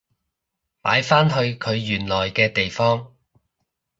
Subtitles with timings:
[0.81, 3.13] 擺返去佢原來嘅地方